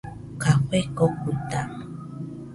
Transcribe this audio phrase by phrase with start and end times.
[0.43, 1.59] Café kokuita.